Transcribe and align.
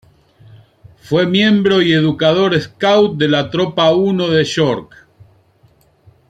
Fue 0.99 1.27
miembro 1.27 1.79
y 1.79 1.93
educador 1.93 2.59
scout 2.59 3.17
de 3.19 3.27
la 3.27 3.51
"Tropa 3.51 3.91
I 3.93 4.17
de 4.33 4.43
York". 4.45 4.95